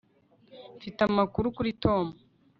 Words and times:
mfite 0.77 0.99
amakuru 1.09 1.47
kuri 1.57 1.71
tom 1.83 2.05